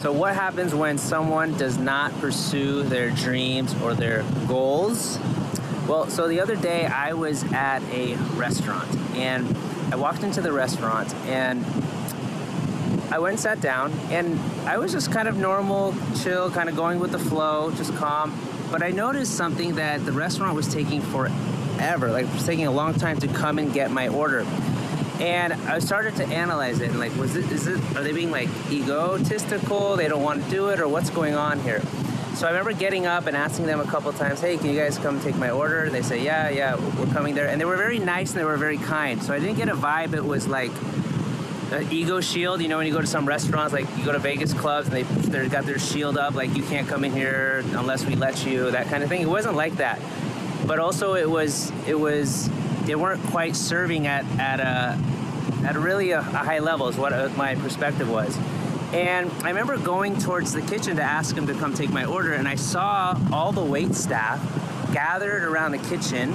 So, 0.00 0.12
what 0.12 0.34
happens 0.34 0.74
when 0.74 0.96
someone 0.96 1.52
does 1.58 1.76
not 1.76 2.18
pursue 2.20 2.84
their 2.84 3.10
dreams 3.10 3.74
or 3.82 3.92
their 3.92 4.22
goals? 4.48 5.18
Well, 5.86 6.08
so 6.08 6.26
the 6.26 6.40
other 6.40 6.56
day 6.56 6.86
I 6.86 7.12
was 7.12 7.44
at 7.52 7.82
a 7.92 8.14
restaurant 8.34 8.90
and 9.14 9.54
I 9.92 9.96
walked 9.96 10.22
into 10.22 10.40
the 10.40 10.52
restaurant 10.52 11.14
and 11.26 11.66
I 13.12 13.18
went 13.18 13.32
and 13.32 13.40
sat 13.40 13.60
down 13.60 13.92
and 14.08 14.40
I 14.66 14.78
was 14.78 14.92
just 14.92 15.12
kind 15.12 15.28
of 15.28 15.36
normal, 15.36 15.94
chill, 16.22 16.50
kind 16.50 16.70
of 16.70 16.76
going 16.76 16.98
with 16.98 17.12
the 17.12 17.18
flow, 17.18 17.70
just 17.72 17.94
calm. 17.96 18.34
But 18.70 18.82
I 18.82 18.92
noticed 18.92 19.36
something 19.36 19.74
that 19.74 20.06
the 20.06 20.12
restaurant 20.12 20.54
was 20.54 20.72
taking 20.72 21.02
forever, 21.02 22.10
like 22.10 22.24
it 22.24 22.32
was 22.32 22.46
taking 22.46 22.66
a 22.66 22.72
long 22.72 22.94
time 22.94 23.18
to 23.18 23.28
come 23.28 23.58
and 23.58 23.70
get 23.70 23.90
my 23.90 24.08
order. 24.08 24.46
And 25.20 25.52
I 25.52 25.80
started 25.80 26.16
to 26.16 26.26
analyze 26.26 26.80
it 26.80 26.88
and 26.88 26.98
like, 26.98 27.14
was 27.16 27.36
it, 27.36 27.52
is 27.52 27.66
it, 27.66 27.78
are 27.94 28.02
they 28.02 28.12
being 28.12 28.30
like 28.30 28.48
egotistical? 28.70 29.96
They 29.96 30.08
don't 30.08 30.22
want 30.22 30.42
to 30.42 30.50
do 30.50 30.68
it 30.68 30.80
or 30.80 30.88
what's 30.88 31.10
going 31.10 31.34
on 31.34 31.60
here? 31.60 31.82
So 32.34 32.46
I 32.46 32.50
remember 32.50 32.72
getting 32.72 33.06
up 33.06 33.26
and 33.26 33.36
asking 33.36 33.66
them 33.66 33.80
a 33.80 33.84
couple 33.84 34.10
times, 34.14 34.40
hey, 34.40 34.56
can 34.56 34.70
you 34.70 34.80
guys 34.80 34.96
come 34.96 35.20
take 35.20 35.36
my 35.36 35.50
order? 35.50 35.82
And 35.82 35.94
they 35.94 36.00
say, 36.00 36.24
yeah, 36.24 36.48
yeah, 36.48 36.76
we're 36.98 37.12
coming 37.12 37.34
there. 37.34 37.48
And 37.48 37.60
they 37.60 37.66
were 37.66 37.76
very 37.76 37.98
nice 37.98 38.30
and 38.30 38.40
they 38.40 38.44
were 38.44 38.56
very 38.56 38.78
kind. 38.78 39.22
So 39.22 39.34
I 39.34 39.38
didn't 39.38 39.56
get 39.56 39.68
a 39.68 39.74
vibe 39.74 40.14
it 40.14 40.24
was 40.24 40.48
like 40.48 40.70
an 41.72 41.86
ego 41.92 42.22
shield. 42.22 42.62
You 42.62 42.68
know, 42.68 42.78
when 42.78 42.86
you 42.86 42.92
go 42.94 43.02
to 43.02 43.06
some 43.06 43.26
restaurants, 43.26 43.74
like 43.74 43.86
you 43.98 44.04
go 44.06 44.12
to 44.12 44.18
Vegas 44.18 44.54
clubs 44.54 44.88
and 44.88 44.96
they, 44.96 45.02
they 45.02 45.48
got 45.50 45.66
their 45.66 45.78
shield 45.78 46.16
up, 46.16 46.34
like 46.34 46.56
you 46.56 46.62
can't 46.62 46.88
come 46.88 47.04
in 47.04 47.12
here 47.12 47.62
unless 47.74 48.06
we 48.06 48.14
let 48.14 48.46
you, 48.46 48.70
that 48.70 48.86
kind 48.86 49.02
of 49.02 49.10
thing. 49.10 49.20
It 49.20 49.28
wasn't 49.28 49.56
like 49.56 49.74
that. 49.76 50.00
But 50.66 50.78
also 50.78 51.14
it 51.16 51.28
was, 51.28 51.70
it 51.86 51.98
was, 51.98 52.48
they 52.90 52.96
weren't 52.96 53.22
quite 53.26 53.54
serving 53.54 54.08
at, 54.08 54.24
at 54.40 54.58
a, 54.58 54.98
at 55.64 55.76
really 55.76 56.10
a, 56.10 56.18
a 56.18 56.22
high 56.22 56.58
level 56.58 56.88
is 56.88 56.96
what 56.96 57.12
uh, 57.12 57.28
my 57.36 57.54
perspective 57.54 58.10
was. 58.10 58.36
And 58.92 59.30
I 59.44 59.50
remember 59.50 59.78
going 59.78 60.18
towards 60.18 60.52
the 60.52 60.60
kitchen 60.60 60.96
to 60.96 61.02
ask 61.02 61.36
him 61.36 61.46
to 61.46 61.54
come 61.54 61.72
take 61.72 61.90
my 61.90 62.04
order, 62.04 62.32
and 62.32 62.48
I 62.48 62.56
saw 62.56 63.16
all 63.32 63.52
the 63.52 63.62
wait 63.62 63.94
staff 63.94 64.42
gathered 64.92 65.44
around 65.44 65.70
the 65.70 65.78
kitchen, 65.78 66.32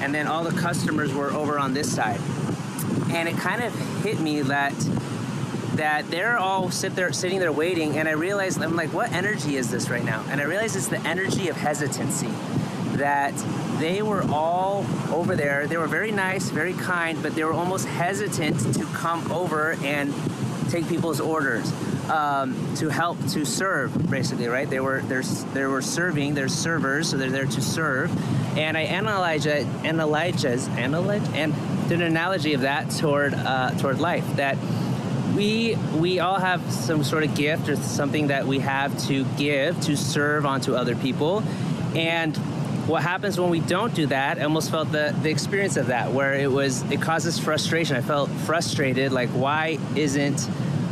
and 0.00 0.14
then 0.14 0.28
all 0.28 0.44
the 0.44 0.56
customers 0.56 1.12
were 1.12 1.32
over 1.32 1.58
on 1.58 1.74
this 1.74 1.92
side. 1.92 2.20
And 3.10 3.28
it 3.28 3.36
kind 3.36 3.60
of 3.60 3.74
hit 4.04 4.20
me 4.20 4.42
that 4.42 4.74
that 5.74 6.08
they're 6.12 6.38
all 6.38 6.70
sit 6.70 6.94
there 6.94 7.12
sitting 7.12 7.40
there 7.40 7.50
waiting, 7.50 7.98
and 7.98 8.08
I 8.08 8.12
realized 8.12 8.62
I'm 8.62 8.76
like, 8.76 8.92
what 8.92 9.10
energy 9.10 9.56
is 9.56 9.68
this 9.68 9.90
right 9.90 10.04
now? 10.04 10.24
And 10.28 10.40
I 10.40 10.44
realized 10.44 10.76
it's 10.76 10.86
the 10.86 11.00
energy 11.00 11.48
of 11.48 11.56
hesitancy. 11.56 12.30
That 12.98 13.34
they 13.80 14.02
were 14.02 14.22
all 14.30 14.84
over 15.10 15.36
there. 15.36 15.66
They 15.66 15.76
were 15.76 15.86
very 15.86 16.10
nice, 16.10 16.50
very 16.50 16.74
kind, 16.74 17.22
but 17.22 17.34
they 17.34 17.44
were 17.44 17.52
almost 17.52 17.86
hesitant 17.86 18.74
to 18.74 18.84
come 18.86 19.30
over 19.32 19.72
and 19.84 20.12
take 20.68 20.88
people's 20.88 21.20
orders 21.20 21.72
um, 22.10 22.74
to 22.76 22.88
help 22.88 23.18
to 23.28 23.44
serve 23.44 24.10
basically 24.10 24.48
right? 24.48 24.68
They 24.68 24.80
were 24.80 25.00
there's 25.02 25.44
they 25.46 25.64
were 25.64 25.82
serving 25.82 26.34
they're 26.34 26.48
servers 26.48 27.10
so 27.10 27.16
they're 27.16 27.30
there 27.30 27.46
to 27.46 27.60
serve. 27.60 28.10
And 28.58 28.76
i 28.76 28.82
analyze 28.82 29.46
it 29.46 29.66
analyzes 29.84 30.68
analyze 30.68 31.26
and 31.34 31.54
did 31.88 32.00
an 32.00 32.06
analogy 32.06 32.54
of 32.54 32.62
that 32.62 32.90
toward 32.90 33.34
uh, 33.34 33.70
toward 33.78 34.00
life 34.00 34.26
that 34.36 34.56
we 35.34 35.76
we 35.96 36.18
all 36.18 36.38
have 36.38 36.60
some 36.72 37.04
sort 37.04 37.22
of 37.22 37.34
gift 37.34 37.68
or 37.68 37.76
something 37.76 38.28
that 38.28 38.46
we 38.46 38.58
have 38.58 38.98
to 39.06 39.24
give 39.36 39.80
to 39.82 39.96
serve 39.96 40.46
onto 40.46 40.74
other 40.74 40.96
people. 40.96 41.42
And 41.94 42.38
what 42.88 43.02
happens 43.02 43.38
when 43.38 43.50
we 43.50 43.60
don't 43.60 43.94
do 43.94 44.06
that 44.06 44.38
i 44.38 44.42
almost 44.42 44.70
felt 44.70 44.90
the, 44.92 45.14
the 45.22 45.28
experience 45.28 45.76
of 45.76 45.88
that 45.88 46.10
where 46.10 46.34
it 46.34 46.50
was 46.50 46.82
it 46.90 47.02
causes 47.02 47.38
frustration. 47.38 47.96
I 47.96 48.00
felt 48.00 48.30
frustrated 48.30 49.12
like 49.12 49.28
why 49.30 49.78
isn't 49.94 50.40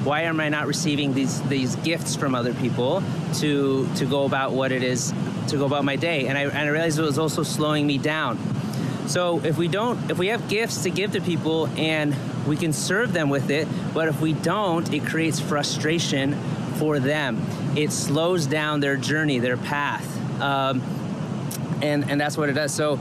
why 0.04 0.22
am 0.22 0.38
i 0.40 0.48
not 0.48 0.66
receiving 0.66 1.14
these 1.14 1.40
these 1.42 1.74
gifts 1.76 2.14
from 2.14 2.34
other 2.34 2.52
people 2.54 3.02
to 3.34 3.88
to 3.96 4.04
go 4.04 4.24
about 4.24 4.52
what 4.52 4.72
it 4.72 4.82
is 4.82 5.12
to 5.48 5.56
go 5.56 5.64
about 5.64 5.84
my 5.84 5.96
day? 5.96 6.26
And 6.26 6.36
i, 6.36 6.42
and 6.42 6.56
I 6.56 6.68
realized 6.68 6.98
it 6.98 7.02
was 7.02 7.18
also 7.18 7.42
slowing 7.42 7.86
me 7.86 7.98
down. 7.98 8.38
So 9.06 9.40
if 9.44 9.56
we 9.56 9.68
don't 9.68 10.10
if 10.10 10.18
we 10.18 10.28
have 10.28 10.48
gifts 10.48 10.82
to 10.82 10.90
give 10.90 11.12
to 11.12 11.20
people 11.20 11.66
and 11.78 12.14
we 12.46 12.56
can 12.56 12.72
serve 12.72 13.12
them 13.12 13.30
with 13.30 13.50
it 13.50 13.66
but 13.94 14.08
if 14.08 14.20
we 14.20 14.32
don't 14.32 14.92
it 14.92 15.06
creates 15.06 15.40
frustration 15.40 16.34
for 16.74 16.98
them. 16.98 17.42
It 17.74 17.90
slows 17.90 18.46
down 18.46 18.80
their 18.80 18.96
journey 18.96 19.38
their 19.38 19.56
path. 19.56 20.06
Um, 20.40 20.82
and 21.82 22.10
and 22.10 22.20
that's 22.20 22.36
what 22.36 22.48
it 22.48 22.54
does. 22.54 22.72
So 22.72 22.98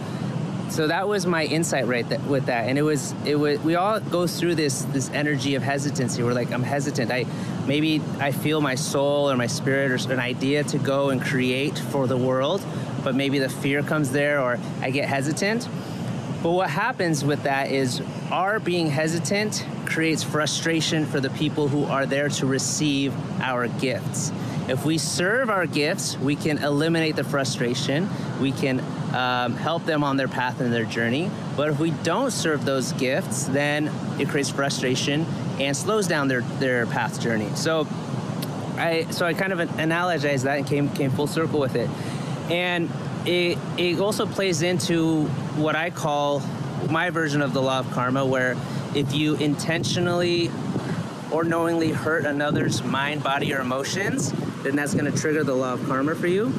so 0.69 0.87
that 0.87 1.07
was 1.07 1.25
my 1.25 1.45
insight 1.45 1.85
right 1.85 2.07
th- 2.07 2.21
with 2.21 2.47
that. 2.47 2.67
And 2.67 2.77
it 2.77 2.81
was 2.81 3.13
it 3.25 3.35
was 3.35 3.59
we 3.59 3.75
all 3.75 3.99
go 3.99 4.27
through 4.27 4.55
this 4.55 4.83
this 4.85 5.09
energy 5.11 5.55
of 5.55 5.63
hesitancy. 5.63 6.23
We're 6.23 6.33
like 6.33 6.51
i'm 6.51 6.63
hesitant. 6.63 7.11
I 7.11 7.25
maybe 7.67 8.01
i 8.19 8.31
feel 8.31 8.61
my 8.61 8.75
soul 8.75 9.29
or 9.29 9.37
my 9.37 9.47
spirit 9.47 9.91
or 9.91 10.13
an 10.13 10.19
idea 10.19 10.63
to 10.65 10.77
go 10.77 11.09
and 11.09 11.21
create 11.21 11.77
for 11.77 12.07
the 12.07 12.17
world 12.17 12.63
but 13.03 13.15
maybe 13.15 13.39
the 13.39 13.49
fear 13.49 13.83
comes 13.83 14.11
there 14.11 14.41
or 14.41 14.59
i 14.81 14.89
get 14.89 15.07
hesitant. 15.07 15.67
But 16.41 16.51
what 16.51 16.69
happens 16.69 17.25
with 17.25 17.43
that 17.43 17.71
is 17.71 18.01
our 18.31 18.59
being 18.59 18.87
hesitant 18.87 19.65
creates 19.85 20.23
frustration 20.23 21.05
for 21.05 21.19
the 21.19 21.31
people 21.31 21.67
who 21.67 21.85
are 21.85 22.05
there 22.05 22.29
to 22.29 22.45
receive 22.45 23.13
our 23.41 23.67
gifts 23.67 24.31
if 24.67 24.83
we 24.83 24.97
serve 24.97 25.49
our 25.49 25.67
gifts, 25.67 26.17
we 26.17 26.35
can 26.35 26.57
eliminate 26.57 27.15
the 27.15 27.23
frustration. 27.23 28.09
We 28.41 28.51
can 28.51 28.79
um, 29.13 29.55
help 29.55 29.85
them 29.85 30.03
on 30.03 30.17
their 30.17 30.27
path 30.27 30.59
and 30.59 30.73
their 30.73 30.85
journey. 30.85 31.29
But 31.55 31.69
if 31.69 31.79
we 31.79 31.91
don't 31.91 32.31
serve 32.31 32.65
those 32.65 32.91
gifts, 32.93 33.45
then 33.45 33.91
it 34.19 34.29
creates 34.29 34.49
frustration 34.49 35.25
and 35.59 35.77
slows 35.77 36.07
down 36.07 36.27
their, 36.27 36.41
their 36.41 36.85
path 36.87 37.21
journey. 37.21 37.49
So 37.55 37.87
I 38.77 39.07
so 39.11 39.25
I 39.25 39.33
kind 39.33 39.53
of 39.53 39.59
analogized 39.59 40.43
that 40.43 40.57
and 40.57 40.67
came 40.67 40.89
came 40.89 41.11
full 41.11 41.27
circle 41.27 41.59
with 41.59 41.75
it. 41.75 41.89
And 42.49 42.89
it, 43.25 43.57
it 43.77 43.99
also 43.99 44.25
plays 44.25 44.61
into 44.61 45.25
what 45.55 45.75
I 45.75 45.89
call 45.89 46.41
my 46.89 47.09
version 47.09 47.41
of 47.41 47.53
the 47.53 47.61
law 47.61 47.79
of 47.79 47.91
karma, 47.91 48.25
where 48.25 48.57
if 48.93 49.13
you 49.13 49.35
intentionally 49.35 50.51
or 51.31 51.43
knowingly 51.43 51.91
hurt 51.91 52.25
another's 52.25 52.83
mind, 52.83 53.23
body, 53.23 53.53
or 53.53 53.59
emotions, 53.59 54.33
then 54.65 54.75
that's 54.75 54.95
going 54.95 55.09
to 55.09 55.17
trigger 55.17 55.43
the 55.43 55.53
law 55.53 55.73
of 55.73 55.85
karma 55.85 56.15
for 56.15 56.27
you. 56.27 56.51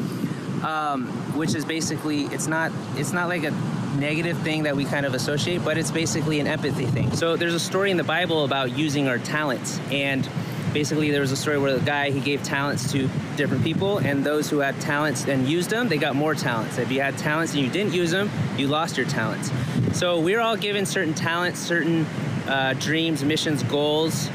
Um, 0.62 1.08
which 1.36 1.54
is 1.54 1.66
basically 1.66 2.22
it's 2.26 2.46
not 2.46 2.72
it's 2.94 3.12
not 3.12 3.28
like 3.28 3.44
a 3.44 3.50
negative 3.98 4.38
thing 4.38 4.62
that 4.62 4.74
we 4.74 4.84
kind 4.84 5.04
of 5.04 5.12
associate, 5.12 5.62
but 5.64 5.76
it's 5.76 5.90
basically 5.90 6.40
an 6.40 6.46
empathy 6.46 6.86
thing. 6.86 7.14
So 7.14 7.36
there's 7.36 7.54
a 7.54 7.60
story 7.60 7.90
in 7.90 7.98
the 7.98 8.04
Bible 8.04 8.44
about 8.44 8.76
using 8.76 9.06
our 9.08 9.18
talents 9.18 9.78
and 9.90 10.26
basically 10.72 11.10
there 11.10 11.20
was 11.20 11.32
a 11.32 11.36
story 11.36 11.58
where 11.58 11.76
the 11.78 11.84
guy 11.84 12.10
he 12.10 12.20
gave 12.20 12.42
talents 12.42 12.92
to 12.92 13.08
different 13.36 13.64
people 13.64 13.98
and 13.98 14.24
those 14.24 14.50
who 14.50 14.58
had 14.58 14.78
talents 14.78 15.26
and 15.26 15.48
used 15.48 15.70
them 15.70 15.88
they 15.88 15.96
got 15.96 16.14
more 16.14 16.34
talents 16.34 16.76
if 16.76 16.90
you 16.90 17.00
had 17.00 17.16
talents 17.16 17.54
and 17.54 17.62
you 17.62 17.70
didn't 17.70 17.94
use 17.94 18.10
them 18.10 18.30
you 18.58 18.68
lost 18.68 18.98
your 18.98 19.06
talents 19.06 19.50
so 19.92 20.20
we're 20.20 20.40
all 20.40 20.56
given 20.56 20.84
certain 20.84 21.14
talents 21.14 21.58
certain 21.58 22.04
uh, 22.46 22.74
dreams 22.78 23.24
missions 23.24 23.62
goals 23.62 24.28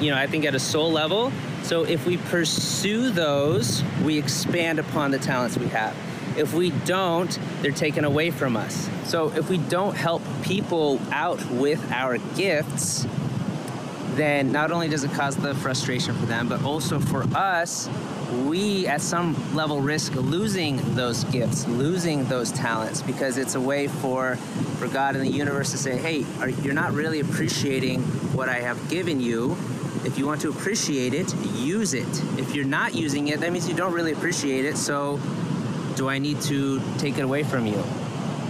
you 0.00 0.10
know 0.10 0.16
i 0.16 0.26
think 0.26 0.44
at 0.44 0.54
a 0.54 0.60
soul 0.60 0.90
level 0.90 1.32
so 1.66 1.82
if 1.82 2.06
we 2.06 2.16
pursue 2.16 3.10
those, 3.10 3.82
we 4.04 4.18
expand 4.18 4.78
upon 4.78 5.10
the 5.10 5.18
talents 5.18 5.58
we 5.58 5.66
have. 5.68 5.96
If 6.36 6.54
we 6.54 6.70
don't, 6.70 7.36
they're 7.60 7.72
taken 7.72 8.04
away 8.04 8.30
from 8.30 8.56
us. 8.56 8.88
So 9.04 9.32
if 9.32 9.50
we 9.50 9.58
don't 9.58 9.96
help 9.96 10.22
people 10.42 11.00
out 11.10 11.44
with 11.50 11.90
our 11.90 12.18
gifts, 12.36 13.04
then 14.14 14.52
not 14.52 14.70
only 14.70 14.88
does 14.88 15.02
it 15.02 15.10
cause 15.10 15.34
the 15.34 15.56
frustration 15.56 16.14
for 16.14 16.26
them, 16.26 16.48
but 16.48 16.62
also 16.62 17.00
for 17.00 17.24
us, 17.34 17.88
we 18.44 18.86
at 18.86 19.00
some 19.00 19.34
level 19.56 19.80
risk 19.80 20.14
losing 20.14 20.76
those 20.94 21.24
gifts, 21.24 21.66
losing 21.66 22.26
those 22.26 22.52
talents, 22.52 23.02
because 23.02 23.38
it's 23.38 23.56
a 23.56 23.60
way 23.60 23.88
for 23.88 24.36
for 24.78 24.86
God 24.86 25.16
and 25.16 25.24
the 25.24 25.30
universe 25.30 25.72
to 25.72 25.78
say, 25.78 25.96
"Hey, 25.96 26.24
are, 26.40 26.48
you're 26.48 26.74
not 26.74 26.92
really 26.92 27.20
appreciating 27.20 28.02
what 28.34 28.48
I 28.48 28.60
have 28.60 28.88
given 28.88 29.20
you. 29.20 29.56
If 30.06 30.18
you 30.18 30.26
want 30.26 30.40
to 30.42 30.50
appreciate 30.50 31.14
it, 31.14 31.34
use 31.56 31.92
it. 31.92 32.06
If 32.38 32.54
you're 32.54 32.64
not 32.64 32.94
using 32.94 33.28
it, 33.28 33.40
that 33.40 33.52
means 33.52 33.68
you 33.68 33.74
don't 33.74 33.92
really 33.92 34.12
appreciate 34.12 34.64
it. 34.64 34.76
So, 34.76 35.18
do 35.96 36.08
I 36.08 36.18
need 36.18 36.40
to 36.42 36.80
take 36.98 37.18
it 37.18 37.22
away 37.22 37.42
from 37.42 37.66
you? 37.66 37.82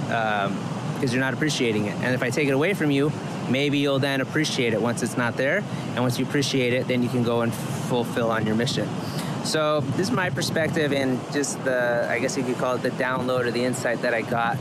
Because 0.03 0.51
um, 0.51 1.09
you're 1.09 1.21
not 1.21 1.33
appreciating 1.33 1.87
it. 1.87 1.95
And 2.03 2.15
if 2.15 2.23
I 2.23 2.29
take 2.29 2.49
it 2.49 2.53
away 2.53 2.75
from 2.75 2.91
you, 2.91 3.11
maybe 3.49 3.79
you'll 3.79 3.99
then 3.99 4.21
appreciate 4.21 4.75
it 4.75 4.83
once 4.83 5.03
it's 5.03 5.17
not 5.17 5.39
there. 5.39 5.65
And 5.95 6.01
once 6.01 6.19
you 6.19 6.27
appreciate 6.27 6.75
it, 6.75 6.89
then 6.89 7.03
you 7.03 7.09
can 7.09 7.23
go 7.23 7.41
and 7.41 7.55
fulfill 7.55 8.31
on 8.31 8.47
your 8.47 8.55
mission. 8.55 8.89
So, 9.45 9.81
this 9.81 10.09
is 10.09 10.11
my 10.11 10.29
perspective 10.29 10.93
and 10.93 11.19
just 11.33 11.65
the, 11.65 12.07
I 12.11 12.19
guess 12.19 12.37
you 12.37 12.43
could 12.43 12.59
call 12.59 12.75
it 12.75 12.83
the 12.83 12.91
download 12.91 13.47
or 13.47 13.51
the 13.51 13.65
insight 13.65 14.03
that 14.03 14.13
I 14.13 14.21
got 14.21 14.59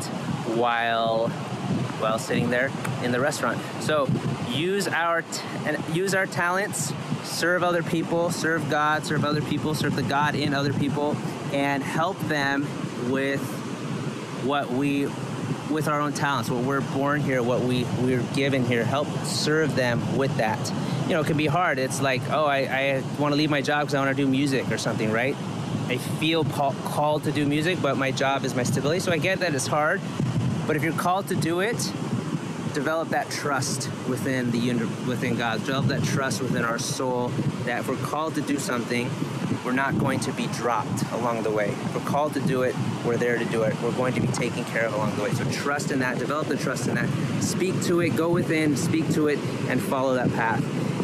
while 0.56 1.30
while 2.00 2.20
sitting 2.20 2.50
there 2.50 2.72
in 3.04 3.12
the 3.12 3.20
restaurant. 3.20 3.60
So 3.80 4.06
use 4.50 4.88
our 4.88 5.24
use 5.94 6.14
our 6.16 6.26
talents, 6.26 6.94
serve 7.24 7.64
other 7.64 7.84
people, 7.84 8.32
serve 8.32 8.70
God, 8.70 9.06
serve 9.06 9.26
other 9.26 9.42
people, 9.42 9.74
serve 9.74 9.96
the 9.96 10.04
God 10.04 10.36
in 10.36 10.54
other 10.54 10.74
people, 10.74 11.16
and 11.52 11.84
help 11.84 12.20
them 12.22 12.64
with 13.12 13.42
what 14.44 14.70
we 14.72 15.08
with 15.70 15.88
our 15.88 16.00
own 16.00 16.14
talents, 16.14 16.50
what 16.50 16.64
we're 16.64 16.82
born 16.82 17.22
here, 17.22 17.42
what 17.42 17.62
we 17.62 17.86
we're 18.02 18.24
given 18.34 18.64
here. 18.66 18.84
Help 18.84 19.08
serve 19.26 19.76
them 19.76 20.18
with 20.18 20.36
that, 20.38 20.60
you 21.08 21.12
know, 21.12 21.22
it 21.22 21.28
can 21.28 21.38
be 21.38 21.46
hard. 21.46 21.78
It's 21.78 22.02
like, 22.02 22.22
oh, 22.32 22.46
I, 22.46 22.58
I 22.62 23.04
want 23.20 23.32
to 23.32 23.36
leave 23.36 23.52
my 23.52 23.62
job 23.62 23.82
because 23.82 23.94
I 23.94 24.04
want 24.04 24.16
to 24.16 24.24
do 24.24 24.28
music 24.28 24.72
or 24.72 24.78
something, 24.80 25.12
right? 25.12 25.36
I 25.88 25.98
feel 25.98 26.44
called 26.44 27.26
to 27.26 27.32
do 27.32 27.46
music, 27.46 27.80
but 27.80 27.96
my 27.96 28.10
job 28.10 28.44
is 28.44 28.56
my 28.56 28.64
stability. 28.64 29.02
So 29.02 29.12
I 29.12 29.18
get 29.18 29.40
that 29.40 29.54
it's 29.54 29.68
hard. 29.68 30.02
But 30.66 30.76
if 30.76 30.84
you're 30.84 30.94
called 30.94 31.28
to 31.28 31.36
do 31.36 31.60
it, 31.60 31.76
develop 32.76 33.10
that 33.10 33.32
trust 33.32 33.90
within 34.08 34.52
the 34.52 34.74
within 35.08 35.36
God. 35.36 35.60
Develop 35.66 35.88
that 35.88 36.04
trust 36.04 36.42
within 36.42 36.66
our 36.66 36.78
soul 36.78 37.30
that 37.64 37.80
if 37.80 37.88
we're 37.88 37.96
called 37.96 38.36
to 38.36 38.42
do 38.42 38.60
something, 38.60 39.10
we're 39.64 39.72
not 39.72 39.98
going 39.98 40.20
to 40.20 40.32
be 40.34 40.48
dropped 40.48 41.10
along 41.14 41.44
the 41.44 41.52
way. 41.52 41.70
If 41.70 41.96
we're 41.96 42.02
called 42.02 42.34
to 42.34 42.42
do 42.42 42.64
it, 42.64 42.76
we're 43.06 43.18
there 43.18 43.38
to 43.38 43.46
do 43.46 43.64
it. 43.64 43.82
We're 43.82 43.94
going 43.94 44.14
to 44.16 44.22
be 44.22 44.28
taken 44.28 44.66
care 44.66 44.86
of 44.86 44.94
along 44.94 45.16
the 45.16 45.24
way. 45.24 45.32
So 45.32 45.50
trust 45.52 45.92
in 45.92 46.00
that. 46.00 46.20
Develop 46.20 46.48
the 46.48 46.58
trust 46.58 46.88
in 46.88 46.96
that. 46.96 47.10
Speak 47.42 47.82
to 47.84 48.02
it. 48.02 48.10
Go 48.18 48.30
within. 48.30 48.76
Speak 48.76 49.10
to 49.14 49.30
it, 49.30 49.40
and 49.70 49.82
follow 49.82 50.14
that 50.16 50.32
path. 50.34 50.62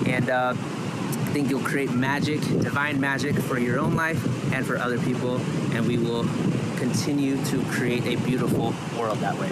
And 0.07 0.29
uh, 0.29 0.53
I 0.53 1.33
think 1.33 1.49
you'll 1.49 1.61
create 1.61 1.91
magic, 1.91 2.41
divine 2.41 2.99
magic 2.99 3.35
for 3.35 3.57
your 3.57 3.79
own 3.79 3.95
life 3.95 4.21
and 4.53 4.67
for 4.67 4.77
other 4.77 4.99
people, 4.99 5.37
and 5.73 5.87
we 5.87 5.97
will 5.97 6.25
continue 6.75 7.41
to 7.45 7.63
create 7.65 8.05
a 8.05 8.21
beautiful 8.25 8.73
world 8.99 9.19
that 9.19 9.37
way. 9.37 9.49